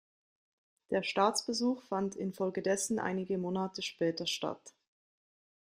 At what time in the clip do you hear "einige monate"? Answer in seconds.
2.97-3.83